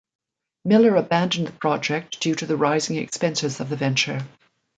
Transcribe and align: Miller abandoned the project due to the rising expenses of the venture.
Miller 0.65 0.95
abandoned 0.95 1.45
the 1.47 1.51
project 1.51 2.19
due 2.19 2.33
to 2.33 2.47
the 2.47 2.57
rising 2.57 2.95
expenses 2.95 3.59
of 3.59 3.69
the 3.69 3.75
venture. 3.75 4.25